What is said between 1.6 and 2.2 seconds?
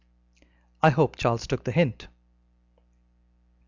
the hint."